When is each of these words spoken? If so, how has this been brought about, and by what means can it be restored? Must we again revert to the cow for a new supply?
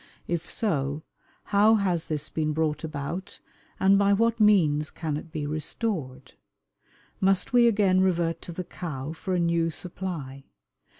If 0.27 0.49
so, 0.49 1.03
how 1.43 1.75
has 1.75 2.05
this 2.05 2.27
been 2.27 2.53
brought 2.53 2.83
about, 2.83 3.39
and 3.79 3.99
by 3.99 4.13
what 4.13 4.39
means 4.39 4.89
can 4.89 5.15
it 5.15 5.31
be 5.31 5.45
restored? 5.45 6.33
Must 7.19 7.53
we 7.53 7.67
again 7.67 8.01
revert 8.01 8.41
to 8.41 8.51
the 8.51 8.63
cow 8.63 9.13
for 9.13 9.35
a 9.35 9.39
new 9.39 9.69
supply? 9.69 10.45